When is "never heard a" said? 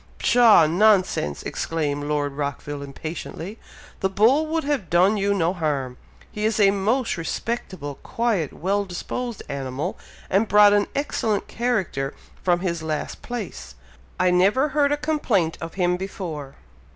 14.31-14.97